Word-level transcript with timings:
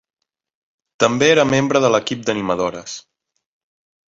També 1.03 1.27
era 1.33 1.45
membre 1.51 1.81
de 1.85 1.91
l"equip 1.91 2.25
d"animadores. 2.31 2.97